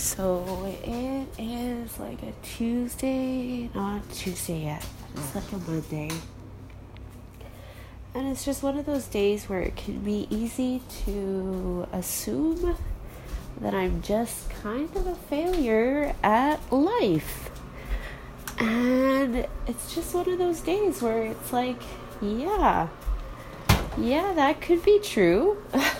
So 0.00 0.64
it 0.82 1.28
is 1.38 2.00
like 2.00 2.22
a 2.22 2.32
Tuesday, 2.42 3.68
not 3.74 4.10
Tuesday 4.10 4.64
yet. 4.64 4.84
It's 5.14 5.34
like 5.34 5.52
a 5.52 5.58
Monday. 5.58 6.10
And 8.14 8.26
it's 8.26 8.42
just 8.42 8.62
one 8.62 8.78
of 8.78 8.86
those 8.86 9.04
days 9.06 9.44
where 9.44 9.60
it 9.60 9.76
can 9.76 9.98
be 9.98 10.26
easy 10.30 10.80
to 11.04 11.86
assume 11.92 12.76
that 13.60 13.74
I'm 13.74 14.00
just 14.00 14.48
kind 14.48 14.88
of 14.96 15.06
a 15.06 15.14
failure 15.14 16.14
at 16.22 16.60
life. 16.72 17.50
And 18.58 19.46
it's 19.66 19.94
just 19.94 20.14
one 20.14 20.30
of 20.30 20.38
those 20.38 20.60
days 20.60 21.02
where 21.02 21.24
it's 21.24 21.52
like, 21.52 21.82
yeah, 22.22 22.88
yeah, 23.98 24.32
that 24.32 24.62
could 24.62 24.82
be 24.82 24.98
true. 24.98 25.62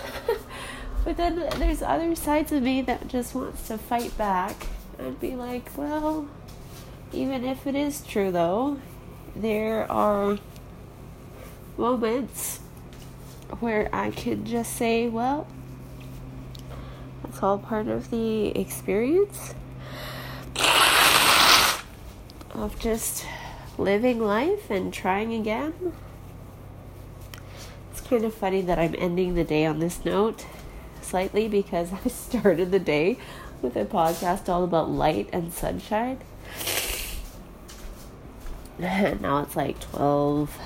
but 1.03 1.17
then 1.17 1.35
there's 1.57 1.81
other 1.81 2.15
sides 2.15 2.51
of 2.51 2.63
me 2.63 2.81
that 2.83 3.07
just 3.07 3.33
wants 3.33 3.67
to 3.67 3.77
fight 3.77 4.17
back 4.17 4.67
and 4.99 5.19
be 5.19 5.35
like, 5.35 5.69
well, 5.77 6.27
even 7.11 7.43
if 7.43 7.65
it 7.65 7.75
is 7.75 8.01
true 8.01 8.31
though, 8.31 8.77
there 9.35 9.91
are 9.91 10.37
moments 11.77 12.59
where 13.59 13.89
I 13.93 14.11
could 14.11 14.45
just 14.45 14.75
say, 14.75 15.07
well, 15.07 15.47
that's 17.23 17.41
all 17.41 17.57
part 17.57 17.87
of 17.87 18.11
the 18.11 18.47
experience 18.57 19.53
of 22.53 22.77
just 22.79 23.25
living 23.77 24.19
life 24.19 24.69
and 24.69 24.93
trying 24.93 25.33
again. 25.33 25.93
It's 27.91 28.01
kind 28.01 28.23
of 28.23 28.33
funny 28.33 28.61
that 28.61 28.77
I'm 28.77 28.95
ending 28.97 29.35
the 29.35 29.43
day 29.43 29.65
on 29.65 29.79
this 29.79 30.05
note 30.05 30.45
slightly 31.11 31.49
because 31.49 31.91
I 32.05 32.07
started 32.07 32.71
the 32.71 32.79
day 32.79 33.17
with 33.61 33.75
a 33.75 33.85
podcast 33.85 34.49
all 34.49 34.63
about 34.63 34.89
light 34.89 35.29
and 35.31 35.53
sunshine. 35.53 36.19
And 38.79 39.21
now 39.21 39.43
it's 39.43 39.55
like 39.55 39.79
12, 39.79 40.57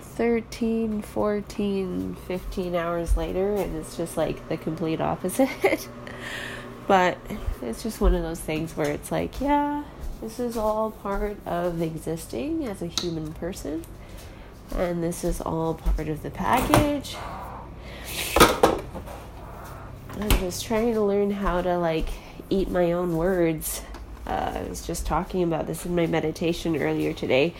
13, 0.00 1.02
14, 1.02 2.16
15 2.26 2.74
hours 2.74 3.16
later, 3.16 3.54
and 3.54 3.76
it's 3.76 3.96
just 3.96 4.16
like 4.16 4.46
the 4.48 4.56
complete 4.56 5.00
opposite. 5.00 5.88
but 6.88 7.16
it's 7.62 7.82
just 7.82 8.00
one 8.00 8.14
of 8.14 8.22
those 8.22 8.40
things 8.40 8.76
where 8.76 8.90
it's 8.90 9.12
like, 9.12 9.40
yeah, 9.40 9.84
this 10.20 10.38
is 10.38 10.56
all 10.56 10.90
part 10.90 11.36
of 11.46 11.80
existing 11.80 12.66
as 12.66 12.82
a 12.82 12.86
human 12.86 13.32
person, 13.34 13.84
and 14.76 15.02
this 15.02 15.24
is 15.24 15.40
all 15.40 15.74
part 15.74 16.08
of 16.08 16.22
the 16.22 16.30
package. 16.30 17.16
I'm 20.22 20.30
just 20.38 20.64
trying 20.64 20.94
to 20.94 21.00
learn 21.02 21.32
how 21.32 21.62
to 21.62 21.78
like 21.78 22.06
eat 22.48 22.70
my 22.70 22.92
own 22.92 23.16
words. 23.16 23.82
Uh, 24.24 24.52
I 24.54 24.62
was 24.68 24.86
just 24.86 25.04
talking 25.04 25.42
about 25.42 25.66
this 25.66 25.84
in 25.84 25.96
my 25.96 26.06
meditation 26.06 26.80
earlier 26.80 27.12
today. 27.12 27.54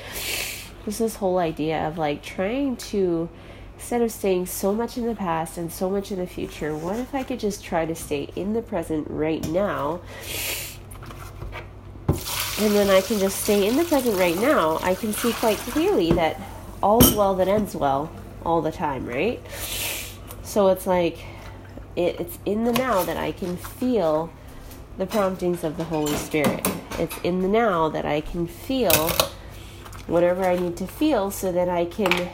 Just 0.85 1.01
this 1.01 1.17
whole 1.17 1.39
idea 1.39 1.89
of 1.89 1.99
like 1.99 2.23
trying 2.23 2.77
to, 2.77 3.29
instead 3.75 4.01
of 4.01 4.13
staying 4.13 4.47
so 4.47 4.73
much 4.73 4.97
in 4.97 5.07
the 5.07 5.17
past 5.17 5.59
and 5.59 5.73
so 5.73 5.91
much 5.91 6.13
in 6.13 6.21
the 6.21 6.27
future, 6.29 6.77
what 6.77 7.01
if 7.01 7.17
I 7.17 7.25
could 7.25 7.41
just 7.41 7.65
try 7.65 7.85
to 7.85 7.97
stay 7.97 8.31
in 8.37 8.53
the 8.53 8.63
present 8.63 9.09
right 9.11 9.45
now? 9.49 10.01
And 12.07 12.73
then 12.77 12.91
I 12.91 13.01
can 13.01 13.19
just 13.19 13.43
stay 13.43 13.67
in 13.67 13.77
the 13.77 13.85
present 13.85 14.17
right 14.17 14.37
now. 14.37 14.79
I 14.83 14.95
can 14.95 15.13
see 15.13 15.33
quite 15.33 15.59
clearly 15.59 16.13
that 16.13 16.41
all's 16.81 17.13
well 17.13 17.35
that 17.35 17.49
ends 17.49 17.75
well 17.75 18.13
all 18.47 18.63
the 18.63 18.71
time, 18.71 19.05
right? 19.05 19.41
So 20.45 20.69
it's 20.69 20.87
like 20.87 21.19
it, 21.97 22.21
it's 22.21 22.39
in 22.45 22.65
the 22.65 22.73
now 22.73 23.03
that 23.03 23.17
I 23.17 23.33
can 23.33 23.57
feel 23.57 24.33
the 24.98 25.07
promptings 25.07 25.65
of 25.65 25.77
the 25.77 25.85
Holy 25.85 26.15
Spirit. 26.15 26.67
It's 26.99 27.17
in 27.19 27.41
the 27.41 27.49
now 27.49 27.89
that 27.89 28.05
I 28.05 28.21
can 28.21 28.47
feel 28.47 29.11
whatever 30.07 30.45
I 30.45 30.57
need 30.57 30.77
to 30.78 30.87
feel 30.87 31.31
so 31.31 31.53
that 31.53 31.69
I 31.69 31.84
can 31.84 32.31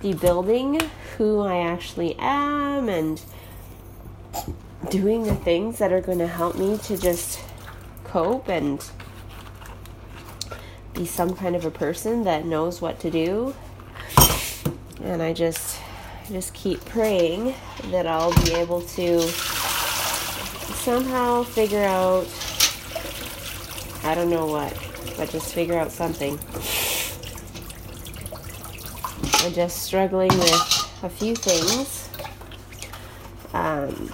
be 0.00 0.12
building 0.12 0.80
who 1.16 1.40
I 1.40 1.58
actually 1.58 2.16
am 2.18 2.88
and 2.88 3.20
doing 4.88 5.24
the 5.24 5.34
things 5.34 5.78
that 5.78 5.92
are 5.92 6.00
going 6.00 6.18
to 6.18 6.26
help 6.26 6.56
me 6.56 6.78
to 6.78 6.96
just 6.96 7.40
cope 8.04 8.48
and 8.48 8.88
be 10.94 11.04
some 11.04 11.34
kind 11.34 11.54
of 11.56 11.64
a 11.64 11.70
person 11.70 12.24
that 12.24 12.44
knows 12.44 12.80
what 12.80 13.00
to 13.00 13.10
do. 13.10 13.54
And 15.02 15.22
I 15.22 15.32
just 15.32 15.77
just 16.32 16.54
keep 16.54 16.84
praying 16.84 17.54
that 17.90 18.06
I'll 18.06 18.34
be 18.44 18.54
able 18.54 18.82
to 18.82 19.20
somehow 20.78 21.42
figure 21.42 21.84
out 21.84 22.26
I 24.04 24.14
don't 24.14 24.30
know 24.30 24.46
what, 24.46 24.72
but 25.16 25.28
just 25.30 25.52
figure 25.52 25.78
out 25.78 25.90
something. 25.90 26.38
I'm 29.44 29.52
just 29.52 29.82
struggling 29.82 30.30
with 30.30 31.00
a 31.02 31.08
few 31.08 31.34
things. 31.34 32.08
Um, 33.52 34.12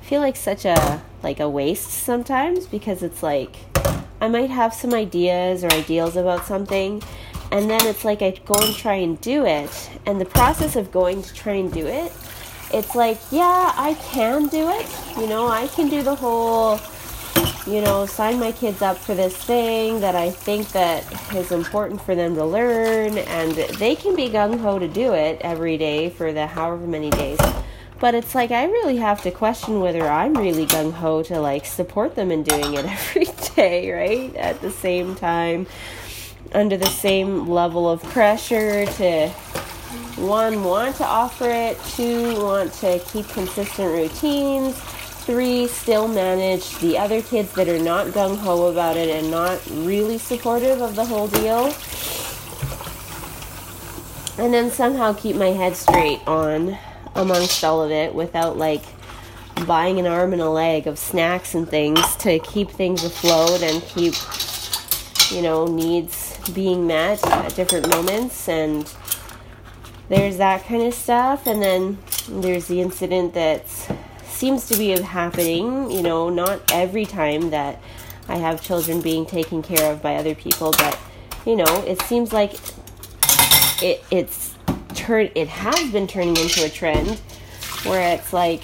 I 0.00 0.04
feel 0.04 0.20
like 0.20 0.36
such 0.36 0.64
a 0.64 1.02
like 1.22 1.40
a 1.40 1.48
waste 1.48 1.90
sometimes 1.90 2.66
because 2.66 3.02
it's 3.02 3.22
like 3.22 3.56
I 4.20 4.28
might 4.28 4.50
have 4.50 4.74
some 4.74 4.92
ideas 4.92 5.64
or 5.64 5.72
ideals 5.72 6.16
about 6.16 6.44
something 6.44 7.02
and 7.52 7.70
then 7.70 7.86
it's 7.86 8.04
like 8.04 8.22
I 8.22 8.30
go 8.44 8.54
and 8.60 8.74
try 8.74 8.94
and 8.94 9.20
do 9.20 9.44
it, 9.46 9.90
and 10.06 10.20
the 10.20 10.24
process 10.24 10.76
of 10.76 10.90
going 10.90 11.22
to 11.22 11.34
try 11.34 11.54
and 11.54 11.72
do 11.72 11.86
it, 11.86 12.12
it's 12.72 12.94
like, 12.94 13.18
yeah, 13.30 13.72
I 13.76 13.94
can 13.94 14.48
do 14.48 14.68
it. 14.70 14.86
You 15.16 15.28
know, 15.28 15.46
I 15.46 15.68
can 15.68 15.88
do 15.88 16.02
the 16.02 16.14
whole, 16.14 16.80
you 17.66 17.80
know, 17.80 18.06
sign 18.06 18.40
my 18.40 18.52
kids 18.52 18.82
up 18.82 18.98
for 18.98 19.14
this 19.14 19.36
thing 19.36 20.00
that 20.00 20.16
I 20.16 20.30
think 20.30 20.68
that 20.72 21.04
is 21.34 21.52
important 21.52 22.00
for 22.00 22.14
them 22.14 22.34
to 22.34 22.44
learn, 22.44 23.18
and 23.18 23.52
they 23.52 23.94
can 23.94 24.16
be 24.16 24.28
gung 24.28 24.58
ho 24.58 24.78
to 24.78 24.88
do 24.88 25.12
it 25.12 25.40
every 25.42 25.78
day 25.78 26.10
for 26.10 26.32
the 26.32 26.46
however 26.46 26.86
many 26.86 27.10
days. 27.10 27.38
But 28.00 28.14
it's 28.14 28.34
like 28.34 28.50
I 28.50 28.64
really 28.64 28.96
have 28.96 29.22
to 29.22 29.30
question 29.30 29.80
whether 29.80 30.06
I'm 30.06 30.34
really 30.34 30.66
gung 30.66 30.92
ho 30.92 31.22
to 31.22 31.40
like 31.40 31.64
support 31.64 32.16
them 32.16 32.30
in 32.32 32.42
doing 32.42 32.74
it 32.74 32.84
every 32.90 33.26
day, 33.54 33.92
right? 33.92 34.34
At 34.36 34.60
the 34.60 34.70
same 34.70 35.14
time 35.14 35.66
under 36.54 36.76
the 36.76 36.86
same 36.86 37.48
level 37.48 37.90
of 37.90 38.02
pressure 38.04 38.86
to 38.86 39.28
one 40.16 40.62
want 40.62 40.94
to 40.96 41.04
offer 41.04 41.50
it 41.50 41.78
two 41.84 42.40
want 42.42 42.72
to 42.72 43.00
keep 43.10 43.28
consistent 43.28 43.92
routines 43.92 44.80
three 45.24 45.66
still 45.66 46.06
manage 46.06 46.76
the 46.80 46.98
other 46.98 47.22
kids 47.22 47.50
that 47.54 47.66
are 47.66 47.78
not 47.78 48.08
gung-ho 48.08 48.66
about 48.70 48.94
it 48.94 49.08
and 49.08 49.30
not 49.30 49.58
really 49.70 50.18
supportive 50.18 50.82
of 50.82 50.94
the 50.96 51.04
whole 51.04 51.28
deal. 51.28 51.74
And 54.36 54.52
then 54.52 54.70
somehow 54.70 55.14
keep 55.14 55.36
my 55.36 55.48
head 55.48 55.76
straight 55.76 56.20
on 56.26 56.76
amongst 57.14 57.64
all 57.64 57.82
of 57.82 57.90
it 57.90 58.14
without 58.14 58.58
like 58.58 58.82
buying 59.66 59.98
an 59.98 60.06
arm 60.06 60.34
and 60.34 60.42
a 60.42 60.50
leg 60.50 60.86
of 60.86 60.98
snacks 60.98 61.54
and 61.54 61.66
things 61.66 62.16
to 62.16 62.38
keep 62.40 62.70
things 62.70 63.02
afloat 63.02 63.62
and 63.62 63.82
keep 63.82 64.12
you 65.30 65.40
know 65.40 65.66
needs 65.66 66.33
being 66.52 66.86
met 66.86 67.24
at 67.26 67.54
different 67.54 67.88
moments 67.88 68.48
and 68.48 68.92
there's 70.08 70.36
that 70.36 70.64
kind 70.64 70.82
of 70.82 70.92
stuff. 70.92 71.46
And 71.46 71.62
then 71.62 71.98
there's 72.28 72.66
the 72.66 72.80
incident 72.80 73.34
that 73.34 73.66
seems 74.34 74.66
to 74.66 74.76
be 74.76 74.90
happening 75.00 75.90
you 75.90 76.02
know 76.02 76.28
not 76.28 76.60
every 76.72 77.04
time 77.06 77.50
that 77.50 77.80
i 78.28 78.36
have 78.36 78.60
children 78.60 79.00
being 79.00 79.24
taken 79.24 79.62
care 79.62 79.92
of 79.92 80.02
by 80.02 80.16
other 80.16 80.34
people 80.34 80.72
but 80.72 80.98
you 81.46 81.54
know 81.54 81.84
it 81.86 82.00
seems 82.02 82.32
like 82.32 82.54
it 83.80 84.02
it's 84.10 84.54
turn 84.94 85.30
it 85.34 85.46
has 85.46 85.90
been 85.92 86.06
turning 86.06 86.36
into 86.36 86.64
a 86.64 86.68
trend 86.68 87.18
where 87.84 88.14
it's 88.14 88.32
like 88.32 88.62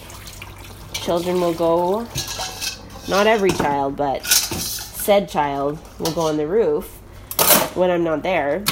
children 0.93 1.41
will 1.41 1.55
go 1.55 2.00
not 3.09 3.26
every 3.26 3.50
child 3.50 3.97
but 3.97 4.25
said 4.26 5.29
child 5.29 5.79
will 5.99 6.12
go 6.12 6.23
on 6.23 6.37
the 6.37 6.47
roof 6.47 7.00
when 7.75 7.90
I'm 7.90 8.05
not 8.05 8.22
there 8.22 8.64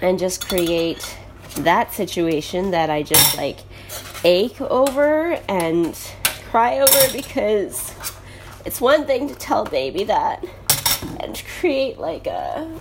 and 0.00 0.18
just 0.18 0.46
create 0.48 1.16
that 1.58 1.92
situation 1.92 2.70
that 2.72 2.90
I 2.90 3.02
just 3.02 3.36
like 3.36 3.60
ache 4.24 4.60
over 4.60 5.40
and 5.48 5.94
cry 6.50 6.78
over 6.78 7.12
because 7.12 7.94
it's 8.64 8.80
one 8.80 9.06
thing 9.06 9.28
to 9.28 9.34
tell 9.34 9.64
baby 9.64 10.04
that 10.04 10.44
and 11.20 11.42
create 11.60 11.98
like 11.98 12.26
a 12.26 12.80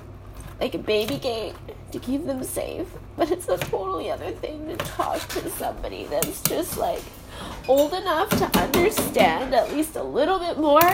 like 0.59 0.73
a 0.73 0.79
baby 0.79 1.17
gate 1.17 1.53
to 1.91 1.99
keep 1.99 2.25
them 2.25 2.43
safe 2.43 2.87
but 3.17 3.31
it's 3.31 3.47
a 3.47 3.57
totally 3.57 4.09
other 4.09 4.31
thing 4.31 4.67
to 4.67 4.75
talk 4.77 5.19
to 5.29 5.49
somebody 5.51 6.05
that's 6.05 6.41
just 6.43 6.77
like 6.77 7.03
old 7.67 7.93
enough 7.93 8.29
to 8.29 8.59
understand 8.59 9.53
at 9.53 9.71
least 9.71 9.95
a 9.95 10.03
little 10.03 10.39
bit 10.39 10.57
more 10.57 10.93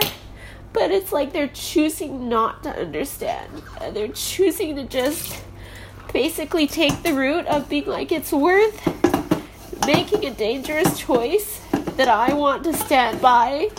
but 0.73 0.91
it's 0.91 1.11
like 1.11 1.33
they're 1.33 1.47
choosing 1.47 2.29
not 2.29 2.63
to 2.63 2.69
understand. 2.69 3.63
And 3.79 3.95
they're 3.95 4.07
choosing 4.09 4.75
to 4.75 4.83
just 4.83 5.43
basically 6.13 6.67
take 6.67 7.03
the 7.03 7.13
route 7.13 7.45
of 7.47 7.69
being 7.69 7.85
like 7.85 8.11
it's 8.11 8.31
worth 8.31 8.85
making 9.85 10.25
a 10.25 10.31
dangerous 10.31 10.99
choice 10.99 11.61
that 11.95 12.07
I 12.07 12.33
want 12.33 12.63
to 12.65 12.73
stand 12.73 13.21
by 13.21 13.69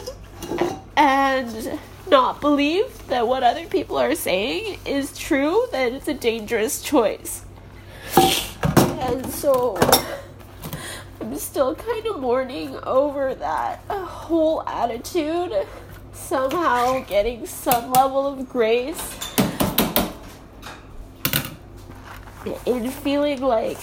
and 0.97 1.79
not 2.09 2.41
believe 2.41 3.07
that 3.09 3.27
what 3.27 3.43
other 3.43 3.67
people 3.67 3.99
are 3.99 4.15
saying 4.15 4.79
is 4.85 5.17
true, 5.17 5.67
that 5.73 5.93
it's 5.93 6.09
a 6.09 6.15
dangerous 6.15 6.83
choice. 6.83 7.45
And 8.17 9.27
so 9.33 9.79
I'm 11.21 11.39
still 11.39 11.75
kind 11.75 12.07
of 12.07 12.21
mourning 12.21 12.77
over 12.83 13.35
that 13.35 13.81
whole 13.89 14.63
attitude, 14.69 15.67
somehow 16.33 16.99
getting 17.01 17.45
some 17.45 17.93
level 17.93 18.27
of 18.27 18.49
grace 18.49 19.35
in 22.65 22.91
feeling 22.91 23.43
like 23.43 23.77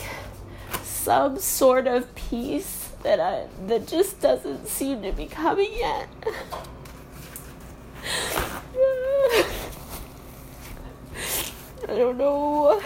some 0.82 1.38
sort 1.38 1.86
of 1.86 2.16
peace 2.16 2.90
that 3.04 3.20
I 3.20 3.46
that 3.68 3.88
just 3.88 4.20
doesn't 4.20 4.68
seem 4.68 5.04
to 5.04 5.12
be 5.12 5.28
coming 5.28 5.72
yet. 5.76 6.10
I 11.88 11.96
don't 11.96 12.18
know. 12.18 12.82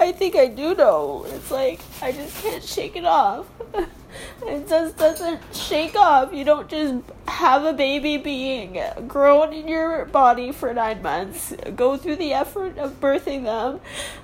I 0.00 0.10
think 0.10 0.34
I 0.34 0.48
do 0.48 0.74
know. 0.74 1.24
It's 1.28 1.52
like 1.52 1.78
I 2.02 2.10
just 2.10 2.42
can't 2.42 2.64
shake 2.64 2.96
it 2.96 3.04
off. 3.04 3.46
It 4.42 4.68
just 4.68 4.96
doesn't 4.96 5.40
shake 5.54 5.96
off. 5.96 6.32
You 6.32 6.44
don't 6.44 6.68
just 6.68 7.04
have 7.26 7.64
a 7.64 7.72
baby 7.72 8.16
being 8.16 8.80
grown 9.08 9.52
in 9.52 9.66
your 9.66 10.04
body 10.04 10.52
for 10.52 10.72
nine 10.72 11.02
months, 11.02 11.52
go 11.74 11.96
through 11.96 12.16
the 12.16 12.32
effort 12.32 12.78
of 12.78 13.00
birthing 13.00 13.44
them, 13.44 13.80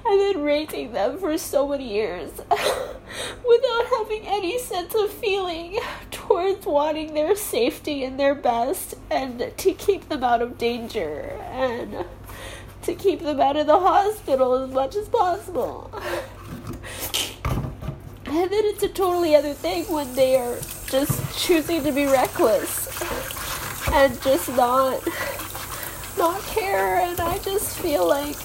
and 0.07 0.21
then 0.21 0.43
raising 0.43 0.93
them 0.93 1.19
for 1.19 1.37
so 1.37 1.67
many 1.67 1.93
years 1.93 2.31
without 2.51 3.87
having 3.99 4.23
any 4.27 4.59
sense 4.59 4.95
of 4.95 5.11
feeling 5.11 5.79
towards 6.11 6.65
wanting 6.67 7.15
their 7.15 7.35
safety 7.35 8.05
and 8.05 8.19
their 8.19 8.35
best 8.35 8.95
and 9.11 9.53
to 9.57 9.73
keep 9.73 10.09
them 10.09 10.23
out 10.23 10.41
of 10.41 10.57
danger 10.57 11.37
and 11.51 12.05
to 12.83 12.95
keep 12.95 13.21
them 13.21 13.41
out 13.41 13.57
of 13.57 13.67
the 13.67 13.79
hospital 13.79 14.55
as 14.55 14.71
much 14.71 14.95
as 14.95 15.09
possible. 15.09 15.91
And 18.31 18.49
then 18.49 18.65
it's 18.65 18.83
a 18.85 18.89
totally 18.89 19.35
other 19.35 19.55
thing 19.55 19.87
when 19.93 20.15
they 20.15 20.37
are 20.37 20.57
just 20.87 21.37
choosing 21.37 21.83
to 21.83 21.91
be 21.91 22.07
reckless 22.07 22.87
and 23.91 24.23
just 24.23 24.49
not 24.51 25.03
not 26.17 26.41
care 26.43 27.01
and 27.01 27.19
I 27.19 27.39
just 27.39 27.77
feel 27.81 28.07
like 28.07 28.37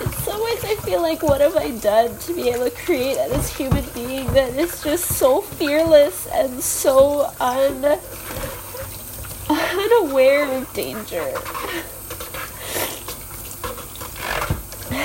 in 0.00 0.12
some 0.24 0.42
ways 0.42 0.64
I 0.64 0.74
feel 0.82 1.00
like 1.00 1.22
what 1.22 1.40
have 1.40 1.56
I 1.56 1.70
done 1.78 2.18
to 2.18 2.34
be 2.34 2.48
able 2.48 2.64
to 2.64 2.70
create 2.72 3.18
this 3.28 3.56
human 3.56 3.84
being 3.94 4.26
that 4.32 4.56
is 4.56 4.82
just 4.82 5.04
so 5.04 5.42
fearless 5.42 6.26
and 6.34 6.60
so 6.60 7.32
un 7.38 7.84
unaware 9.48 10.50
of 10.56 10.72
danger. 10.72 11.34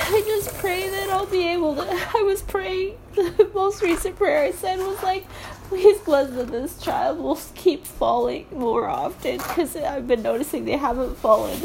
I 0.08 0.22
just 0.24 0.54
pray 0.60 0.88
that 0.88 1.10
I'll 1.10 1.26
be 1.26 1.48
able 1.48 1.76
to. 1.76 1.82
I 1.82 2.22
was 2.22 2.42
praying. 2.42 2.98
The 3.16 3.50
most 3.54 3.82
recent 3.82 4.18
prayer 4.18 4.44
I 4.44 4.52
said 4.52 4.78
was 4.80 5.02
like, 5.02 5.26
please 5.70 5.98
bless 6.00 6.30
that 6.32 6.50
this 6.50 6.78
child 6.80 7.18
will 7.18 7.40
keep 7.56 7.88
falling 7.88 8.46
more 8.52 8.88
often 8.88 9.38
because 9.38 9.76
I've 9.76 10.06
been 10.06 10.22
noticing 10.22 10.66
they 10.66 10.78
haven't 10.78 11.18
fallen 11.18 11.58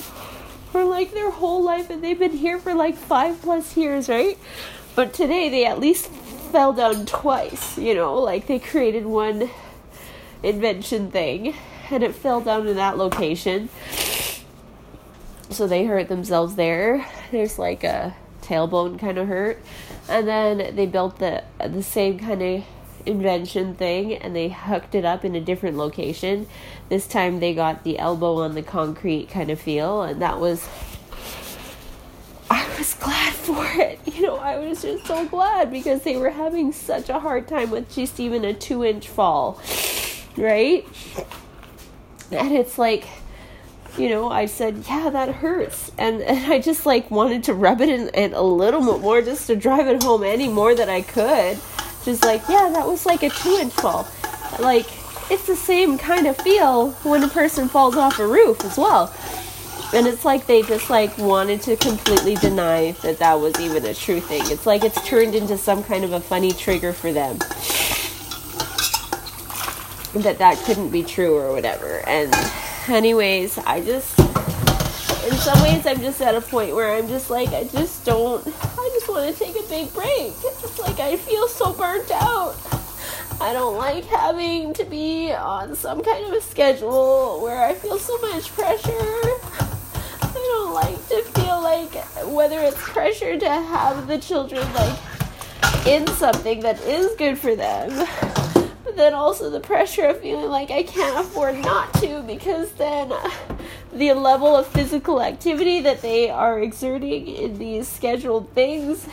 for 0.70 0.84
like 0.84 1.12
their 1.12 1.30
whole 1.30 1.62
life 1.62 1.90
and 1.90 2.02
they've 2.02 2.18
been 2.18 2.36
here 2.36 2.58
for 2.58 2.72
like 2.72 2.96
five 2.96 3.42
plus 3.42 3.76
years, 3.76 4.08
right? 4.08 4.38
But 4.94 5.12
today 5.12 5.48
they 5.48 5.66
at 5.66 5.80
least 5.80 6.06
fell 6.06 6.72
down 6.72 7.04
twice, 7.04 7.76
you 7.76 7.94
know, 7.94 8.14
like 8.14 8.46
they 8.46 8.58
created 8.58 9.04
one 9.06 9.50
invention 10.42 11.10
thing 11.10 11.54
and 11.90 12.02
it 12.02 12.14
fell 12.14 12.40
down 12.40 12.66
in 12.68 12.76
that 12.76 12.96
location. 12.96 13.68
So 15.50 15.66
they 15.66 15.84
hurt 15.84 16.08
themselves 16.08 16.54
there. 16.54 17.06
There's 17.32 17.58
like 17.58 17.84
a 17.84 18.16
tailbone 18.50 18.98
kind 18.98 19.18
of 19.18 19.28
hurt. 19.28 19.62
And 20.08 20.26
then 20.26 20.74
they 20.74 20.86
built 20.86 21.18
the 21.18 21.44
the 21.64 21.82
same 21.82 22.18
kind 22.18 22.42
of 22.42 22.64
invention 23.06 23.74
thing 23.74 24.14
and 24.14 24.36
they 24.36 24.48
hooked 24.50 24.94
it 24.94 25.04
up 25.04 25.24
in 25.24 25.34
a 25.34 25.40
different 25.40 25.76
location. 25.76 26.46
This 26.88 27.06
time 27.06 27.40
they 27.40 27.54
got 27.54 27.84
the 27.84 27.98
elbow 27.98 28.36
on 28.36 28.54
the 28.54 28.62
concrete 28.62 29.30
kind 29.30 29.50
of 29.50 29.60
feel 29.60 30.02
and 30.02 30.20
that 30.20 30.40
was 30.40 30.68
I 32.50 32.66
was 32.76 32.94
glad 32.94 33.32
for 33.34 33.64
it. 33.80 34.00
You 34.06 34.22
know, 34.22 34.36
I 34.36 34.58
was 34.58 34.82
just 34.82 35.06
so 35.06 35.26
glad 35.26 35.70
because 35.70 36.02
they 36.02 36.16
were 36.16 36.30
having 36.30 36.72
such 36.72 37.08
a 37.08 37.20
hard 37.20 37.46
time 37.46 37.70
with 37.70 37.94
just 37.94 38.18
even 38.18 38.44
a 38.44 38.52
two 38.52 38.84
inch 38.84 39.08
fall. 39.08 39.60
Right? 40.36 40.86
And 42.32 42.52
it's 42.52 42.78
like 42.78 43.06
you 43.98 44.08
know, 44.08 44.30
I 44.30 44.46
said, 44.46 44.84
yeah, 44.88 45.10
that 45.10 45.36
hurts. 45.36 45.90
And, 45.98 46.22
and 46.22 46.52
I 46.52 46.60
just 46.60 46.86
like 46.86 47.10
wanted 47.10 47.44
to 47.44 47.54
rub 47.54 47.80
it 47.80 47.88
in, 47.88 48.08
in 48.10 48.34
a 48.34 48.42
little 48.42 48.80
bit 48.80 49.00
more 49.00 49.22
just 49.22 49.46
to 49.48 49.56
drive 49.56 49.86
it 49.88 50.02
home 50.02 50.22
any 50.22 50.48
more 50.48 50.74
that 50.74 50.88
I 50.88 51.02
could. 51.02 51.58
Just 52.04 52.24
like, 52.24 52.42
yeah, 52.48 52.70
that 52.72 52.86
was 52.86 53.06
like 53.06 53.22
a 53.22 53.30
two 53.30 53.58
inch 53.60 53.72
fall. 53.74 54.08
Like, 54.58 54.86
it's 55.30 55.46
the 55.46 55.56
same 55.56 55.96
kind 55.96 56.26
of 56.26 56.36
feel 56.38 56.90
when 57.02 57.22
a 57.22 57.28
person 57.28 57.68
falls 57.68 57.96
off 57.96 58.18
a 58.18 58.26
roof 58.26 58.64
as 58.64 58.76
well. 58.76 59.14
And 59.92 60.06
it's 60.06 60.24
like 60.24 60.46
they 60.46 60.62
just 60.62 60.88
like 60.88 61.16
wanted 61.18 61.62
to 61.62 61.76
completely 61.76 62.36
deny 62.36 62.92
that 63.02 63.18
that 63.18 63.34
was 63.34 63.58
even 63.60 63.84
a 63.84 63.94
true 63.94 64.20
thing. 64.20 64.42
It's 64.46 64.66
like 64.66 64.84
it's 64.84 65.04
turned 65.06 65.34
into 65.34 65.58
some 65.58 65.82
kind 65.82 66.04
of 66.04 66.12
a 66.12 66.20
funny 66.20 66.52
trigger 66.52 66.92
for 66.92 67.12
them. 67.12 67.38
That 70.22 70.38
that 70.38 70.58
couldn't 70.64 70.90
be 70.90 71.02
true 71.02 71.36
or 71.36 71.52
whatever. 71.52 72.02
And 72.08 72.32
anyways, 72.88 73.58
I 73.58 73.80
just, 73.80 74.18
in 74.18 75.32
some 75.36 75.62
ways, 75.62 75.86
I'm 75.86 76.00
just 76.00 76.20
at 76.20 76.34
a 76.34 76.40
point 76.40 76.74
where 76.74 76.94
I'm 76.94 77.08
just 77.08 77.30
like, 77.30 77.48
I 77.50 77.64
just 77.64 78.04
don't, 78.04 78.46
I 78.46 78.90
just 78.94 79.08
want 79.08 79.32
to 79.32 79.38
take 79.38 79.56
a 79.56 79.68
big 79.68 79.92
break. 79.92 80.32
It's 80.44 80.62
just 80.62 80.78
like 80.78 80.98
I 80.98 81.16
feel 81.16 81.48
so 81.48 81.72
burnt 81.72 82.10
out. 82.10 82.56
I 83.40 83.52
don't 83.52 83.76
like 83.76 84.04
having 84.04 84.74
to 84.74 84.84
be 84.84 85.32
on 85.32 85.74
some 85.74 86.02
kind 86.02 86.26
of 86.26 86.32
a 86.32 86.40
schedule 86.40 87.40
where 87.42 87.62
I 87.62 87.74
feel 87.74 87.98
so 87.98 88.18
much 88.18 88.50
pressure. 88.52 88.90
I 90.22 90.32
don't 90.32 90.74
like 90.74 91.08
to 91.08 91.22
feel 91.40 91.60
like 91.62 91.94
whether 92.26 92.60
it's 92.60 92.82
pressure 92.82 93.38
to 93.38 93.48
have 93.48 94.06
the 94.06 94.18
children 94.18 94.66
like 94.74 94.98
in 95.86 96.06
something 96.08 96.60
that 96.60 96.80
is 96.82 97.14
good 97.16 97.38
for 97.38 97.56
them 97.56 97.90
then 99.00 99.14
also 99.14 99.48
the 99.48 99.60
pressure 99.60 100.04
of 100.04 100.20
feeling 100.20 100.50
like 100.50 100.70
I 100.70 100.82
can't 100.82 101.18
afford 101.18 101.58
not 101.58 101.92
to 101.94 102.22
because 102.22 102.70
then 102.72 103.12
the 103.94 104.12
level 104.12 104.54
of 104.54 104.66
physical 104.66 105.22
activity 105.22 105.80
that 105.80 106.02
they 106.02 106.28
are 106.28 106.60
exerting 106.60 107.26
in 107.26 107.58
these 107.58 107.88
scheduled 107.88 108.52
things 108.52 109.06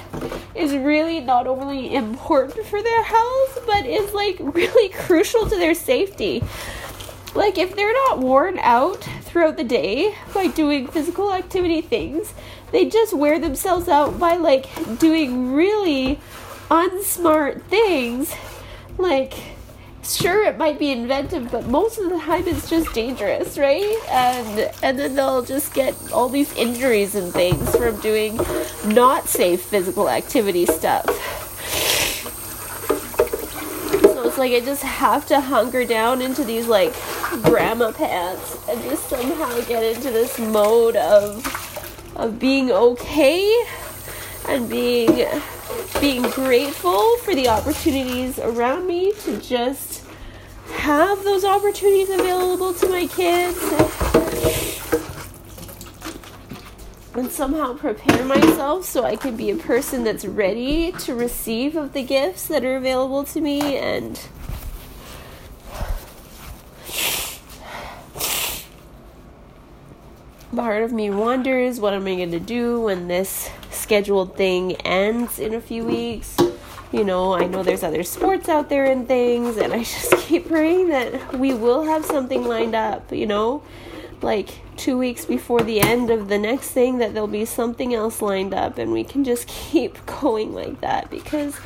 is 0.53 0.74
really 0.75 1.22
not 1.22 1.48
only 1.48 1.96
important 1.96 2.65
for 2.65 2.84
their 2.84 3.03
health, 3.03 3.63
but 3.65 3.86
is 3.86 4.13
like 4.13 4.38
really 4.39 4.89
crucial 4.94 5.48
to 5.50 5.56
their 5.56 5.74
safety. 5.74 6.44
Like, 7.34 7.58
if 7.58 7.75
they're 7.75 7.94
not 7.94 8.20
worn 8.20 8.58
out 8.60 9.03
throughout 9.22 9.58
the 9.58 9.63
day 9.63 10.15
by 10.34 10.48
doing 10.48 10.88
physical 10.88 11.32
activity 11.34 11.82
things, 11.82 12.34
they 12.72 12.86
just 12.89 13.13
wear 13.13 13.39
themselves 13.39 13.88
out 13.88 14.20
by 14.20 14.36
like 14.36 14.67
doing 15.00 15.53
really 15.53 16.20
unsmart 16.70 17.62
things 17.63 18.34
like 18.98 19.56
sure 20.15 20.43
it 20.43 20.57
might 20.57 20.79
be 20.79 20.91
inventive 20.91 21.51
but 21.51 21.67
most 21.67 21.97
of 21.97 22.09
the 22.09 22.17
time 22.19 22.47
it's 22.47 22.69
just 22.69 22.93
dangerous 22.93 23.57
right? 23.57 23.97
And 24.09 24.71
and 24.81 24.97
then 24.97 25.15
they'll 25.15 25.43
just 25.43 25.73
get 25.73 25.95
all 26.11 26.29
these 26.29 26.53
injuries 26.53 27.15
and 27.15 27.33
things 27.33 27.75
from 27.75 27.99
doing 27.99 28.37
not 28.85 29.27
safe 29.27 29.61
physical 29.61 30.09
activity 30.09 30.65
stuff. 30.65 31.05
So 34.01 34.27
it's 34.27 34.37
like 34.37 34.51
i 34.53 34.59
just 34.59 34.83
have 34.83 35.25
to 35.27 35.41
hunker 35.41 35.85
down 35.85 36.21
into 36.21 36.43
these 36.43 36.67
like 36.67 36.93
grandma 37.43 37.91
pants 37.91 38.57
and 38.69 38.81
just 38.83 39.09
somehow 39.09 39.59
get 39.61 39.83
into 39.83 40.11
this 40.11 40.39
mode 40.39 40.95
of 40.95 41.45
of 42.15 42.39
being 42.39 42.71
okay 42.71 43.63
and 44.47 44.69
being 44.69 45.27
being 45.99 46.23
grateful 46.31 47.17
for 47.17 47.35
the 47.35 47.47
opportunities 47.47 48.39
around 48.39 48.87
me 48.87 49.11
to 49.11 49.39
just 49.39 49.97
have 50.88 51.22
those 51.25 51.44
opportunities 51.44 52.10
available 52.10 52.74
to 52.74 52.88
my 52.88 53.06
kids 53.08 53.62
and 57.13 57.29
somehow 57.29 57.74
prepare 57.74 58.24
myself 58.24 58.86
so 58.86 59.03
I 59.03 59.17
can 59.17 59.36
be 59.36 59.50
a 59.50 59.58
person 59.58 60.06
that's 60.06 60.24
ready 60.24 60.94
to 60.94 61.13
receive 61.13 61.75
of 61.75 61.91
the 61.91 62.03
gifts 62.03 62.48
that 62.48 62.63
are 62.63 62.77
available 62.77 63.25
to 63.25 63.41
me 63.41 63.75
and 63.75 64.17
part 70.56 70.84
of 70.84 70.94
me 70.94 71.10
wonders 71.10 71.82
what 71.82 71.94
am 71.94 72.08
I 72.08 72.15
going 72.15 72.32
to 72.32 72.39
do 72.39 72.79
when 72.79 73.10
this 73.10 73.50
scheduled 73.72 74.38
thing 74.38 74.77
ends 74.77 75.38
in 75.38 75.53
a 75.53 75.60
few 75.60 75.84
weeks. 75.84 76.38
You 76.91 77.03
know, 77.03 77.34
I 77.34 77.48
know 77.48 77.63
there's 77.63 77.84
other 77.84 78.03
sports 78.03 78.48
out 78.48 78.70
there 78.70 78.86
and 78.86 79.08
things, 79.08 79.58
and 79.58 79.74
I 79.74 79.79
just 79.84 80.12
keep 80.17 80.48
praying 80.48 80.89
that 80.89 81.38
we 81.38 81.53
will 81.53 81.84
have 81.84 82.06
something 82.06 82.46
lined 82.46 82.75
up, 82.75 83.12
you 83.12 83.25
know, 83.25 83.63
like 84.22 84.50
two 84.77 84.98
weeks 84.98 85.25
before 85.25 85.62
the 85.62 85.82
end 85.82 86.10
of 86.10 86.27
the 86.27 86.38
next 86.38 86.72
thing, 86.72 86.98
that 87.00 87.13
there'll 87.13 87.27
be 87.27 87.46
something 87.46 87.94
else 87.94 88.22
lined 88.22 88.53
up, 88.53 88.77
and 88.77 88.91
we 88.91 89.03
can 89.03 89.24
just 89.24 89.48
keep 89.72 90.06
going 90.06 90.53
like 90.53 90.82
that 90.82 91.10
because 91.10 91.60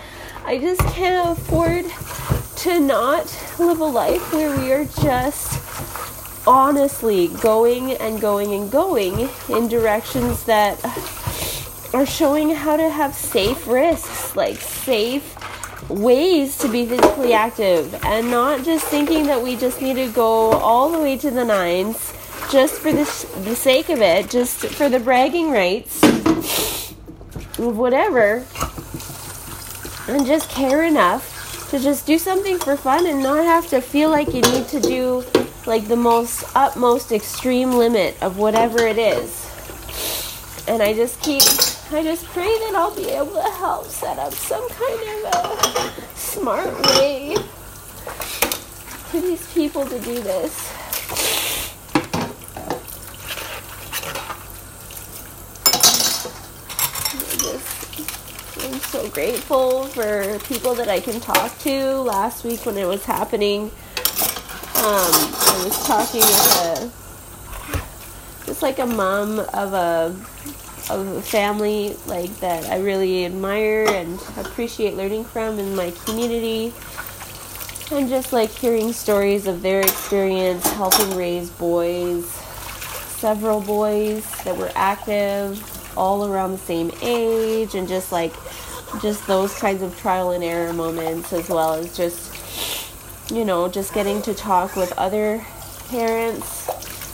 I 0.44 0.58
just 0.58 0.82
can't 0.94 1.38
afford 1.38 1.86
to 2.58 2.80
not 2.80 3.26
live 3.60 3.80
a 3.80 3.86
life 3.86 4.34
where 4.34 4.58
we 4.58 4.72
are 4.72 4.86
just 4.86 5.60
honestly 6.48 7.28
going 7.42 7.94
and 7.94 8.20
going 8.20 8.54
and 8.54 8.72
going 8.72 9.30
in 9.50 9.68
directions 9.68 10.44
that 10.46 10.80
are 11.94 12.06
showing 12.06 12.52
how 12.52 12.78
to 12.78 12.90
have 12.90 13.14
safe 13.14 13.68
risks, 13.68 14.36
like 14.36 14.58
safe 14.58 15.38
ways 15.90 16.58
to 16.58 16.68
be 16.68 16.86
physically 16.86 17.34
active, 17.34 17.94
and 18.06 18.32
not 18.32 18.64
just 18.64 18.86
thinking 18.88 19.26
that 19.28 19.42
we 19.42 19.56
just 19.56 19.82
need 19.82 19.96
to 19.96 20.08
go 20.12 20.52
all 20.52 20.90
the 20.90 21.00
way 21.00 21.18
to 21.18 21.32
the 21.32 21.44
nines 21.44 22.14
just 22.52 22.76
for 22.76 22.92
the, 22.92 23.04
the 23.44 23.56
sake 23.56 23.90
of 23.90 24.02
it, 24.02 24.30
just 24.30 24.66
for 24.66 24.90
the 24.90 25.00
bragging 25.00 25.52
rights 25.52 26.02
whatever, 27.70 28.46
and 30.08 30.26
just 30.26 30.50
care 30.50 30.84
enough 30.84 31.70
to 31.70 31.80
just 31.80 32.06
do 32.06 32.18
something 32.18 32.58
for 32.58 32.76
fun 32.76 33.06
and 33.06 33.22
not 33.22 33.44
have 33.46 33.68
to 33.68 33.82
feel 33.82 34.10
like 34.10 34.34
you 34.34 34.42
need 34.42 34.68
to 34.68 34.80
do 34.80 35.24
like 35.66 35.88
the 35.88 35.96
most 35.96 36.44
utmost 36.56 37.12
extreme 37.12 37.72
limit 37.72 38.22
of 38.22 38.38
whatever 38.38 38.80
it 38.88 38.98
is. 38.98 39.48
And 40.68 40.82
I 40.82 40.94
just 40.94 41.22
keep 41.22 41.42
I 41.94 42.04
just 42.04 42.26
pray 42.28 42.46
that 42.46 42.74
I'll 42.74 42.96
be 42.96 43.10
able 43.10 43.34
to 43.34 43.42
help 43.42 43.86
set 43.88 44.18
up 44.18 44.34
some 44.34 44.66
kind 44.70 45.26
of 45.28 45.34
a 45.36 46.18
smart 46.18 46.74
way 46.96 47.36
for 49.10 49.20
these 49.20 49.54
people 49.54 49.86
to 49.86 50.00
do 50.00 50.22
this. 50.22 50.72
I'm 58.64 58.80
so 58.80 59.10
grateful 59.10 59.88
for 59.88 60.40
people 60.46 60.74
that 60.76 60.88
I 60.88 61.02
can 61.02 61.20
talk 61.20 61.60
to. 61.60 61.96
Last 61.98 62.46
week 62.46 62.66
when 62.66 62.78
it 62.78 62.86
was 62.88 63.04
happening, 63.04 63.64
um, 63.64 63.72
I 64.78 65.62
was 65.66 65.86
talking 65.86 66.22
with 66.22 66.56
a 66.56 68.46
just 68.46 68.62
like 68.62 68.80
a 68.80 68.86
mom 68.86 69.40
of 69.40 69.74
a 69.74 70.16
of 70.98 71.08
a 71.08 71.22
family 71.22 71.96
like 72.06 72.36
that 72.40 72.70
I 72.70 72.80
really 72.80 73.26
admire 73.26 73.86
and 73.88 74.20
appreciate 74.38 74.96
learning 74.96 75.26
from 75.26 75.60
in 75.60 75.76
my 75.76 75.92
community. 76.06 76.74
And 77.92 78.08
just 78.08 78.32
like 78.32 78.50
hearing 78.50 78.94
stories 78.94 79.48
of 79.48 79.62
their 79.62 79.82
experience 79.82 80.66
helping 80.74 81.16
raise 81.18 81.50
boys, 81.50 82.26
several 82.26 83.60
boys 83.60 84.26
that 84.44 84.56
were 84.56 84.72
active, 84.76 85.62
all 85.98 86.26
around 86.26 86.52
the 86.52 86.58
same 86.58 86.92
age, 87.02 87.76
and 87.76 87.88
just 87.88 88.12
like 88.12 88.34
just 89.02 89.28
those 89.28 89.54
kinds 89.58 89.82
of 89.82 89.98
trial 89.98 90.32
and 90.32 90.44
error 90.44 90.72
moments, 90.72 91.34
as 91.34 91.50
well 91.50 91.74
as 91.74 91.96
just, 91.96 93.32
you 93.32 93.44
know, 93.44 93.68
just 93.68 93.94
getting 93.94 94.22
to 94.22 94.34
talk 94.34 94.76
with 94.76 94.94
other 94.98 95.46
parents 95.90 96.68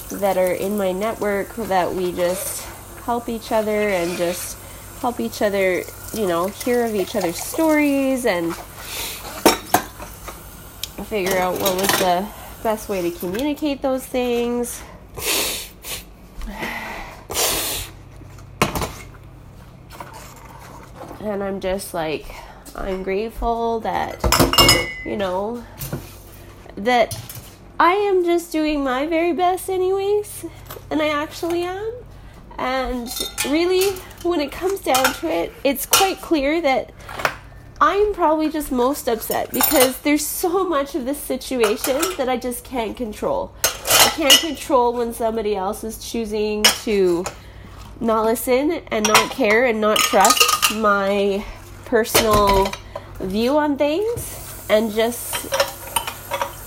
that 0.09 0.37
are 0.37 0.53
in 0.53 0.77
my 0.77 0.91
network 0.91 1.55
that 1.55 1.91
we 1.91 2.11
just 2.11 2.66
help 3.07 3.29
each 3.29 3.53
other 3.53 3.87
and 3.87 4.17
just 4.17 4.57
help 4.99 5.21
each 5.21 5.41
other, 5.41 5.81
you 6.13 6.27
know, 6.27 6.47
hear 6.47 6.83
of 6.83 6.93
each 6.93 7.15
other's 7.15 7.39
stories 7.39 8.25
and 8.25 8.53
figure 11.05 11.37
out 11.37 11.53
what 11.53 11.73
was 11.75 11.87
the 11.99 12.27
best 12.63 12.89
way 12.89 13.01
to 13.01 13.17
communicate 13.17 13.81
those 13.81 14.05
things. 14.05 14.83
And 21.21 21.41
I'm 21.41 21.61
just 21.61 21.93
like, 21.93 22.25
I'm 22.75 23.03
grateful 23.03 23.79
that, 23.79 24.21
you 25.05 25.15
know, 25.15 25.63
that 26.75 27.17
I 27.79 27.93
am 27.93 28.25
just 28.25 28.51
doing 28.51 28.83
my 28.83 29.07
very 29.07 29.31
best, 29.31 29.69
anyways. 29.69 30.43
And 30.91 31.01
I 31.01 31.07
actually 31.07 31.63
am. 31.63 31.93
And 32.57 33.09
really, 33.45 33.91
when 34.23 34.39
it 34.39 34.51
comes 34.51 34.79
down 34.79 35.13
to 35.15 35.27
it, 35.27 35.53
it's 35.63 35.85
quite 35.85 36.21
clear 36.21 36.61
that 36.61 36.91
I'm 37.79 38.13
probably 38.13 38.49
just 38.49 38.71
most 38.71 39.07
upset 39.07 39.51
because 39.51 39.99
there's 39.99 40.25
so 40.25 40.67
much 40.67 40.95
of 40.95 41.05
this 41.05 41.19
situation 41.19 42.01
that 42.17 42.27
I 42.27 42.37
just 42.37 42.63
can't 42.63 42.97
control. 42.97 43.53
I 43.63 44.11
can't 44.15 44.39
control 44.39 44.93
when 44.93 45.13
somebody 45.13 45.55
else 45.55 45.83
is 45.83 45.99
choosing 45.99 46.63
to 46.83 47.23
not 47.99 48.25
listen 48.25 48.71
and 48.87 49.07
not 49.07 49.29
care 49.29 49.65
and 49.65 49.79
not 49.79 49.99
trust 49.99 50.43
my 50.75 51.45
personal 51.85 52.67
view 53.19 53.57
on 53.57 53.77
things 53.77 54.65
and 54.69 54.91
just 54.91 55.51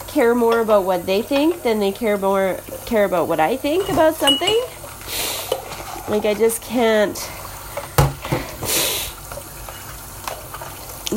care 0.06 0.34
more 0.34 0.60
about 0.60 0.84
what 0.84 1.06
they 1.06 1.22
think 1.22 1.62
than 1.62 1.80
they 1.80 1.92
care 1.92 2.18
more 2.18 2.58
care 2.86 3.04
about 3.04 3.28
what 3.28 3.40
I 3.40 3.56
think 3.56 3.88
about 3.88 4.14
something. 4.14 4.60
Like, 6.10 6.24
I 6.24 6.34
just 6.34 6.60
can't 6.60 7.16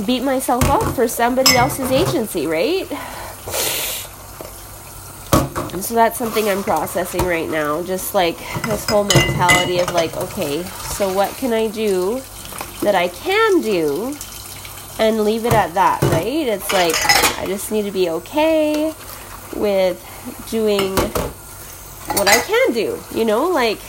beat 0.05 0.21
myself 0.23 0.63
up 0.65 0.95
for 0.95 1.07
somebody 1.07 1.55
else's 1.55 1.91
agency, 1.91 2.45
right? 2.45 2.89
And 5.73 5.83
so 5.83 5.95
that's 5.95 6.19
something 6.19 6.47
I'm 6.47 6.61
processing 6.61 7.25
right 7.25 7.49
now. 7.49 7.81
Just 7.81 8.13
like 8.13 8.37
this 8.65 8.87
whole 8.87 9.05
mentality 9.05 9.79
of, 9.79 9.91
like, 9.91 10.15
okay, 10.15 10.61
so 10.61 11.11
what 11.11 11.31
can 11.37 11.53
I 11.53 11.69
do 11.69 12.21
that 12.81 12.93
I 12.93 13.07
can 13.07 13.61
do 13.61 14.15
and 14.99 15.21
leave 15.21 15.45
it 15.45 15.53
at 15.53 15.73
that, 15.73 16.03
right? 16.03 16.47
It's 16.47 16.71
like 16.71 16.93
I 17.39 17.45
just 17.47 17.71
need 17.71 17.85
to 17.85 17.91
be 17.91 18.09
okay 18.09 18.93
with 19.55 19.99
doing 20.51 20.95
what 22.15 22.27
I 22.27 22.39
can 22.41 22.73
do, 22.73 22.99
you 23.15 23.25
know? 23.25 23.49
Like, 23.49 23.79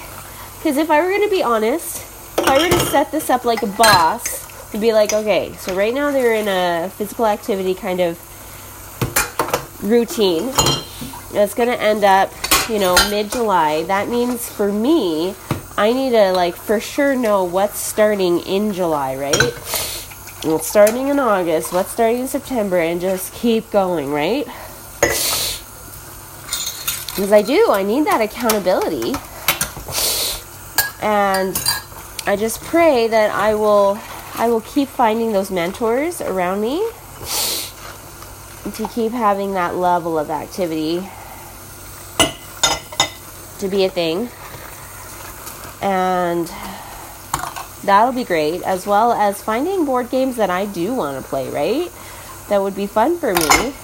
because 0.64 0.78
if 0.78 0.90
I 0.90 1.02
were 1.02 1.10
going 1.10 1.20
to 1.24 1.28
be 1.28 1.42
honest, 1.42 1.98
if 2.38 2.48
I 2.48 2.56
were 2.58 2.70
to 2.70 2.80
set 2.86 3.12
this 3.12 3.28
up 3.28 3.44
like 3.44 3.62
a 3.62 3.66
boss, 3.66 4.70
to 4.70 4.78
be 4.78 4.94
like, 4.94 5.12
okay, 5.12 5.52
so 5.58 5.74
right 5.74 5.92
now 5.92 6.10
they're 6.10 6.32
in 6.32 6.48
a 6.48 6.88
physical 6.88 7.26
activity 7.26 7.74
kind 7.74 8.00
of 8.00 8.18
routine. 9.82 10.46
That's 11.34 11.52
going 11.52 11.68
to 11.68 11.78
end 11.78 12.02
up, 12.02 12.32
you 12.70 12.78
know, 12.78 12.96
mid 13.10 13.30
July. 13.30 13.82
That 13.82 14.08
means 14.08 14.48
for 14.48 14.72
me, 14.72 15.34
I 15.76 15.92
need 15.92 16.12
to 16.12 16.32
like 16.32 16.56
for 16.56 16.80
sure 16.80 17.14
know 17.14 17.44
what's 17.44 17.78
starting 17.78 18.38
in 18.40 18.72
July, 18.72 19.16
right? 19.16 19.52
What's 20.44 20.66
starting 20.66 21.08
in 21.08 21.18
August, 21.18 21.74
what's 21.74 21.90
starting 21.90 22.20
in 22.20 22.28
September, 22.28 22.78
and 22.78 23.02
just 23.02 23.34
keep 23.34 23.70
going, 23.70 24.10
right? 24.10 24.46
Because 27.10 27.32
I 27.32 27.42
do, 27.42 27.70
I 27.70 27.82
need 27.82 28.06
that 28.06 28.22
accountability 28.22 29.12
and 31.04 31.56
I 32.26 32.34
just 32.34 32.62
pray 32.62 33.06
that 33.08 33.30
I 33.30 33.54
will 33.54 34.00
I 34.36 34.48
will 34.48 34.62
keep 34.62 34.88
finding 34.88 35.32
those 35.32 35.50
mentors 35.50 36.20
around 36.20 36.60
me 36.62 36.78
to 38.72 38.88
keep 38.92 39.12
having 39.12 39.52
that 39.52 39.76
level 39.76 40.18
of 40.18 40.30
activity 40.30 41.06
to 43.58 43.68
be 43.68 43.84
a 43.84 43.90
thing. 43.90 44.30
And 45.82 46.50
that'll 47.84 48.14
be 48.14 48.24
great, 48.24 48.62
as 48.62 48.86
well 48.86 49.12
as 49.12 49.42
finding 49.42 49.84
board 49.84 50.10
games 50.10 50.36
that 50.36 50.48
I 50.48 50.64
do 50.64 50.94
want 50.94 51.22
to 51.22 51.28
play, 51.28 51.50
right? 51.50 51.92
That 52.48 52.62
would 52.62 52.74
be 52.74 52.86
fun 52.86 53.18
for 53.18 53.34
me. 53.34 53.74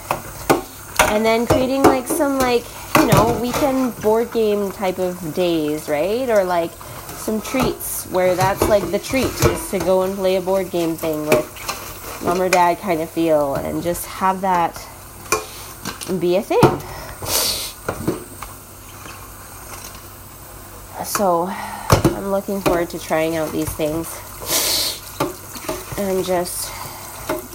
And 1.10 1.24
then 1.24 1.46
creating 1.46 1.82
like 1.82 2.06
some 2.06 2.38
like, 2.38 2.64
you 2.96 3.06
know, 3.06 3.38
weekend 3.40 3.94
board 4.00 4.32
game 4.32 4.72
type 4.72 4.98
of 4.98 5.34
days, 5.34 5.88
right? 5.88 6.28
Or 6.30 6.44
like 6.44 6.72
some 7.30 7.40
treats 7.40 8.06
where 8.06 8.34
that's 8.34 8.68
like 8.68 8.90
the 8.90 8.99
treat 8.99 9.26
is 9.26 9.70
to 9.70 9.78
go 9.78 10.02
and 10.02 10.16
play 10.16 10.34
a 10.34 10.40
board 10.40 10.68
game 10.68 10.96
thing 10.96 11.26
with 11.26 12.20
mom 12.25 12.42
or 12.42 12.49
dad 12.49 12.76
kind 12.78 13.00
of 13.00 13.08
feel 13.08 13.54
and 13.54 13.84
just 13.84 14.04
have 14.04 14.40
that 14.40 14.75
be 16.18 16.34
a 16.34 16.42
thing. 16.42 16.58
So 21.04 21.46
I'm 22.16 22.32
looking 22.32 22.60
forward 22.62 22.90
to 22.90 22.99
trying 22.99 23.37
out 23.37 23.52
these 23.52 23.72
things 23.75 24.08
and 25.99 26.25
just 26.25 26.68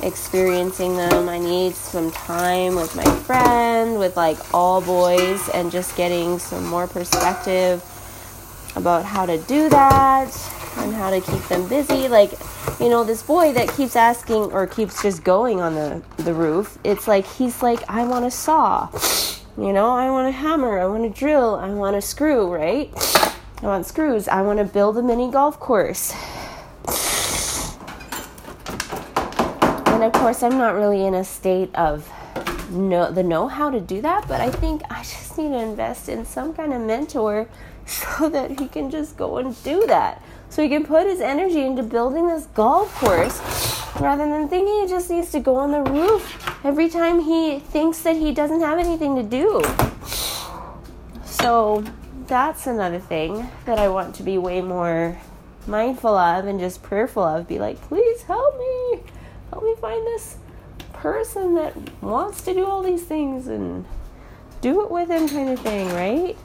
experiencing 0.01 0.95
them. 0.95 1.27
I 1.27 1.37
need 1.37 1.75
some 1.75 2.13
time 2.13 2.75
with 2.75 2.95
my 2.95 3.03
friend, 3.23 3.99
with 3.99 4.15
like 4.15 4.37
all 4.53 4.79
boys, 4.79 5.49
and 5.49 5.69
just 5.69 5.97
getting 5.97 6.39
some 6.39 6.65
more 6.65 6.87
perspective 6.87 7.83
about 8.75 9.05
how 9.05 9.25
to 9.25 9.37
do 9.39 9.69
that 9.69 10.29
and 10.77 10.93
how 10.93 11.09
to 11.09 11.21
keep 11.21 11.41
them 11.47 11.67
busy. 11.67 12.07
Like, 12.07 12.31
you 12.79 12.89
know, 12.89 13.03
this 13.03 13.23
boy 13.23 13.53
that 13.53 13.69
keeps 13.69 13.95
asking 13.95 14.51
or 14.51 14.67
keeps 14.67 15.01
just 15.01 15.23
going 15.23 15.61
on 15.61 15.75
the, 15.75 16.01
the 16.17 16.33
roof, 16.33 16.77
it's 16.83 17.07
like 17.07 17.25
he's 17.25 17.61
like, 17.61 17.79
I 17.89 18.05
want 18.05 18.25
a 18.25 18.31
saw. 18.31 18.89
You 19.57 19.71
know, 19.71 19.91
I 19.91 20.11
want 20.11 20.27
a 20.27 20.31
hammer, 20.31 20.79
I 20.79 20.85
want 20.85 21.05
a 21.05 21.09
drill, 21.09 21.55
I 21.55 21.69
want 21.69 21.95
a 21.95 22.01
screw, 22.01 22.53
right? 22.53 22.91
I 23.61 23.67
want 23.67 23.85
screws. 23.85 24.27
I 24.27 24.41
want 24.41 24.59
to 24.59 24.65
build 24.65 24.97
a 24.97 25.01
mini 25.01 25.31
golf 25.31 25.59
course. 25.59 26.13
And 29.87 30.03
of 30.03 30.11
course, 30.11 30.43
I'm 30.43 30.57
not 30.57 30.75
really 30.75 31.05
in 31.05 31.15
a 31.15 31.23
state 31.23 31.73
of 31.73 32.11
know 32.69 33.09
the 33.09 33.23
know 33.23 33.47
how 33.47 33.69
to 33.69 33.79
do 33.79 34.01
that, 34.01 34.27
but 34.27 34.41
I 34.41 34.51
think 34.51 34.81
I 34.89 34.99
just 35.03 35.37
need 35.37 35.49
to 35.49 35.59
invest 35.59 36.09
in 36.09 36.25
some 36.25 36.53
kind 36.53 36.73
of 36.73 36.81
mentor 36.81 37.47
so 38.17 38.29
that 38.29 38.59
he 38.59 38.67
can 38.67 38.89
just 38.89 39.17
go 39.17 39.37
and 39.37 39.61
do 39.63 39.85
that. 39.87 40.21
So 40.49 40.63
he 40.63 40.69
can 40.69 40.85
put 40.85 41.07
his 41.07 41.21
energy 41.21 41.61
into 41.61 41.83
building 41.83 42.27
this 42.27 42.45
golf 42.47 42.93
course 42.95 43.39
rather 43.99 44.27
than 44.27 44.47
thinking 44.47 44.81
he 44.81 44.87
just 44.87 45.09
needs 45.09 45.31
to 45.31 45.39
go 45.39 45.55
on 45.55 45.71
the 45.71 45.81
roof 45.81 46.65
every 46.65 46.89
time 46.89 47.21
he 47.21 47.59
thinks 47.59 48.01
that 48.01 48.15
he 48.15 48.33
doesn't 48.33 48.61
have 48.61 48.79
anything 48.79 49.15
to 49.15 49.23
do. 49.23 49.61
So 51.25 51.83
that's 52.27 52.67
another 52.67 52.99
thing 52.99 53.49
that 53.65 53.77
I 53.77 53.87
want 53.87 54.15
to 54.15 54.23
be 54.23 54.37
way 54.37 54.61
more 54.61 55.19
mindful 55.67 56.15
of 56.15 56.45
and 56.45 56.59
just 56.59 56.81
prayerful 56.81 57.23
of. 57.23 57.47
Be 57.47 57.59
like, 57.59 57.79
please 57.81 58.23
help 58.23 58.57
me. 58.57 58.99
Help 59.51 59.63
me 59.63 59.75
find 59.79 60.05
this 60.07 60.37
person 60.93 61.55
that 61.55 61.75
wants 62.01 62.41
to 62.43 62.53
do 62.53 62.65
all 62.65 62.81
these 62.81 63.03
things 63.03 63.47
and 63.47 63.85
do 64.61 64.81
it 64.83 64.89
with 64.89 65.09
him, 65.09 65.27
kind 65.27 65.49
of 65.49 65.59
thing, 65.59 65.87
right? 65.93 66.35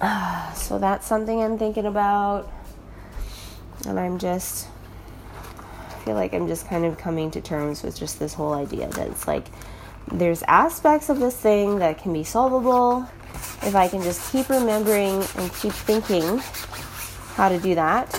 so 0.54 0.78
that's 0.78 1.06
something 1.06 1.42
I'm 1.42 1.58
thinking 1.58 1.86
about. 1.86 2.50
And 3.86 3.98
I'm 3.98 4.18
just, 4.18 4.68
I 5.88 5.92
feel 6.04 6.14
like 6.14 6.32
I'm 6.32 6.46
just 6.46 6.68
kind 6.68 6.84
of 6.84 6.98
coming 6.98 7.30
to 7.32 7.40
terms 7.40 7.82
with 7.82 7.98
just 7.98 8.18
this 8.18 8.34
whole 8.34 8.52
idea 8.54 8.88
that 8.88 9.08
it's 9.08 9.26
like 9.26 9.46
there's 10.10 10.42
aspects 10.44 11.08
of 11.08 11.18
this 11.18 11.36
thing 11.36 11.78
that 11.78 11.98
can 11.98 12.12
be 12.12 12.24
solvable 12.24 13.06
if 13.62 13.74
I 13.74 13.88
can 13.88 14.02
just 14.02 14.32
keep 14.32 14.48
remembering 14.48 15.22
and 15.36 15.54
keep 15.54 15.72
thinking 15.72 16.38
how 17.34 17.48
to 17.48 17.58
do 17.58 17.74
that. 17.74 18.14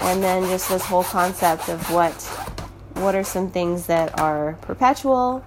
And 0.00 0.22
then 0.22 0.44
just 0.44 0.68
this 0.68 0.84
whole 0.84 1.04
concept 1.04 1.68
of 1.68 1.90
what 1.90 2.12
what 3.02 3.14
are 3.14 3.24
some 3.24 3.50
things 3.50 3.86
that 3.86 4.18
are 4.20 4.56
perpetual 4.62 5.44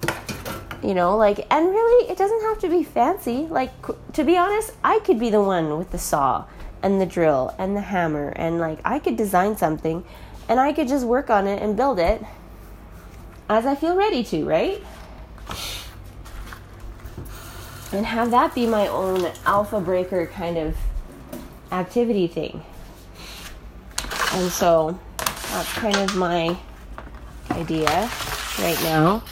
you 0.84 0.94
know 0.94 1.18
like 1.18 1.46
and 1.52 1.68
really 1.68 2.10
it 2.10 2.18
doesn't 2.18 2.42
have 2.42 2.60
to 2.60 2.70
be 2.70 2.84
fancy. 2.84 3.48
Like 3.50 3.72
to 4.14 4.24
be 4.24 4.38
honest 4.38 4.74
i 4.84 5.00
could 5.00 5.20
be 5.20 5.30
the 5.30 5.42
one 5.42 5.78
with 5.78 5.92
the 5.92 5.98
saw 5.98 6.46
and 6.82 7.02
the 7.02 7.06
drill 7.06 7.54
and 7.58 7.76
the 7.76 7.82
hammer 7.82 8.30
and 8.36 8.60
like 8.60 8.80
i 8.86 9.00
could 9.00 9.18
design 9.18 9.58
something 9.58 10.04
and 10.48 10.60
i 10.60 10.72
could 10.72 10.88
just 10.88 11.06
work 11.06 11.30
on 11.30 11.48
it 11.48 11.62
and 11.62 11.76
build 11.76 12.00
it 12.00 12.24
as 13.50 13.66
i 13.66 13.76
feel 13.76 13.96
ready 13.96 14.24
to 14.24 14.46
right? 14.46 14.84
And 17.94 18.06
have 18.06 18.32
that 18.32 18.54
be 18.54 18.68
my 18.68 18.88
own 18.88 19.32
alpha 19.46 19.80
breaker 19.80 20.28
kind 20.28 20.58
of 20.58 20.76
activity 21.72 22.28
thing. 22.28 22.64
And 24.34 24.52
so 24.52 25.00
that's 25.18 25.72
kind 25.74 25.96
of 25.96 26.16
my 26.18 26.58
idea 27.52 28.10
right 28.60 28.78
now 28.84 29.24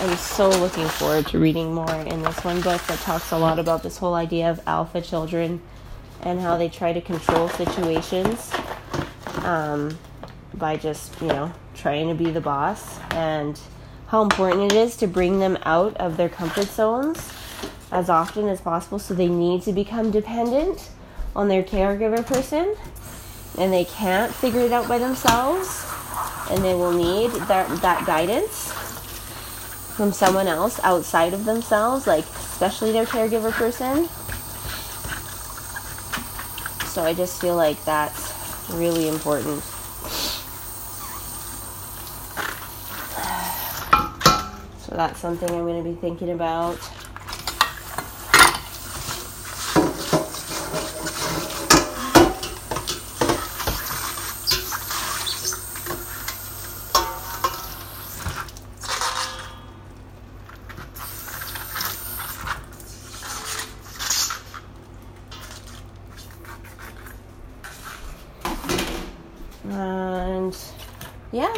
I'm 0.00 0.16
so 0.16 0.48
looking 0.48 0.86
forward 0.86 1.26
to 1.26 1.40
reading 1.40 1.74
more 1.74 1.92
in 1.92 2.22
this 2.22 2.44
one 2.44 2.60
book 2.60 2.80
that 2.82 3.00
talks 3.00 3.32
a 3.32 3.36
lot 3.36 3.58
about 3.58 3.82
this 3.82 3.98
whole 3.98 4.14
idea 4.14 4.48
of 4.48 4.60
alpha 4.64 5.00
children 5.00 5.60
and 6.22 6.40
how 6.40 6.56
they 6.56 6.68
try 6.68 6.92
to 6.92 7.00
control 7.00 7.48
situations 7.48 8.52
um, 9.42 9.98
by 10.54 10.76
just 10.76 11.20
you 11.20 11.26
know 11.26 11.52
trying 11.74 12.06
to 12.06 12.14
be 12.14 12.30
the 12.30 12.40
boss 12.40 13.00
and 13.10 13.58
how 14.06 14.22
important 14.22 14.70
it 14.70 14.76
is 14.76 14.96
to 14.98 15.08
bring 15.08 15.40
them 15.40 15.58
out 15.64 15.96
of 15.96 16.16
their 16.16 16.28
comfort 16.28 16.68
zones 16.68 17.32
as 17.90 18.08
often 18.08 18.46
as 18.46 18.60
possible 18.60 19.00
so 19.00 19.14
they 19.14 19.28
need 19.28 19.62
to 19.62 19.72
become 19.72 20.12
dependent 20.12 20.90
on 21.34 21.48
their 21.48 21.64
caregiver 21.64 22.24
person 22.24 22.76
and 23.58 23.72
they 23.72 23.84
can't 23.84 24.32
figure 24.32 24.60
it 24.60 24.70
out 24.70 24.86
by 24.86 24.96
themselves 24.96 25.84
and 26.52 26.62
they 26.62 26.74
will 26.76 26.92
need 26.92 27.32
that, 27.48 27.68
that 27.82 28.06
guidance 28.06 28.72
from 29.98 30.12
someone 30.12 30.46
else 30.46 30.78
outside 30.84 31.34
of 31.34 31.44
themselves, 31.44 32.06
like 32.06 32.24
especially 32.24 32.92
their 32.92 33.04
caregiver 33.04 33.50
person. 33.50 34.06
So 36.86 37.02
I 37.02 37.12
just 37.12 37.40
feel 37.40 37.56
like 37.56 37.84
that's 37.84 38.32
really 38.70 39.08
important. 39.08 39.60
So 44.78 44.94
that's 44.96 45.18
something 45.20 45.50
I'm 45.50 45.66
going 45.66 45.84
to 45.84 45.90
be 45.90 45.96
thinking 45.96 46.30
about. 46.30 46.78
And 69.70 70.56
yeah, 71.30 71.52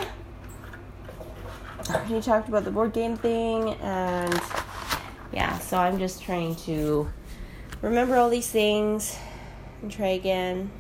we 2.21 2.25
talked 2.25 2.51
about 2.51 2.65
the 2.65 2.71
board 2.71 2.93
game 2.93 3.17
thing, 3.17 3.71
and 3.81 4.43
yeah, 5.33 5.59
so 5.59 5.79
I'm 5.79 5.99
just 5.99 6.23
trying 6.23 6.55
to 6.67 7.09
remember 7.81 8.15
all 8.17 8.29
these 8.29 8.51
things 8.51 9.17
and 9.81 9.91
try 9.91 10.09
again. 10.09 10.71